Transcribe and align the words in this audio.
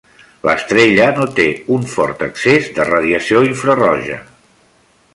L'estrella 0.47 1.09
no 1.17 1.27
té 1.41 1.45
un 1.77 1.85
fort 1.93 2.25
excés 2.31 2.73
de 2.79 2.89
radiació 2.91 3.45
infraroja. 3.53 4.19